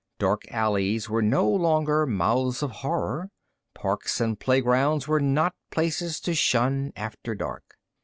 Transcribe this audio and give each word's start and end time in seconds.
Dark 0.17 0.45
alleys 0.51 1.11
were 1.11 1.21
no 1.21 1.47
longer 1.47 2.07
mouths 2.07 2.63
of 2.63 2.71
horror. 2.71 3.29
Parks 3.75 4.19
and 4.19 4.39
playgrounds 4.39 5.07
were 5.07 5.19
not 5.19 5.53
places 5.69 6.19
to 6.21 6.33
shun 6.33 6.91
after 6.95 7.35
dusk. 7.35 7.75